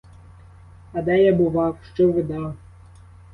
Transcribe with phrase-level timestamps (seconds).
[0.93, 2.55] А де я бував, що видав!